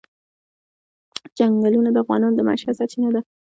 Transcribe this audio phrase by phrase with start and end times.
[1.37, 3.21] چنګلونه د افغانانو د معیشت سرچینه ده.